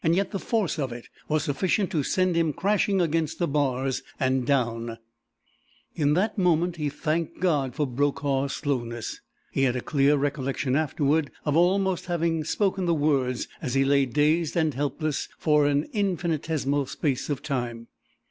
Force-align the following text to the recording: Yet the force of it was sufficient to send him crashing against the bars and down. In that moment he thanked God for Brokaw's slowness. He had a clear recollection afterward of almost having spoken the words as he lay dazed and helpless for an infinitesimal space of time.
Yet 0.03 0.31
the 0.31 0.39
force 0.39 0.79
of 0.79 0.91
it 0.91 1.09
was 1.29 1.43
sufficient 1.43 1.91
to 1.91 2.01
send 2.01 2.35
him 2.35 2.53
crashing 2.53 2.99
against 2.99 3.37
the 3.37 3.47
bars 3.47 4.01
and 4.19 4.47
down. 4.47 4.97
In 5.93 6.15
that 6.15 6.39
moment 6.39 6.77
he 6.77 6.89
thanked 6.89 7.39
God 7.39 7.75
for 7.75 7.85
Brokaw's 7.85 8.51
slowness. 8.51 9.21
He 9.51 9.61
had 9.61 9.75
a 9.75 9.81
clear 9.81 10.15
recollection 10.17 10.75
afterward 10.75 11.29
of 11.45 11.55
almost 11.55 12.07
having 12.07 12.43
spoken 12.43 12.85
the 12.87 12.95
words 12.95 13.47
as 13.61 13.75
he 13.75 13.85
lay 13.85 14.07
dazed 14.07 14.55
and 14.57 14.73
helpless 14.73 15.29
for 15.37 15.67
an 15.67 15.83
infinitesimal 15.93 16.87
space 16.87 17.29
of 17.29 17.43
time. 17.43 17.85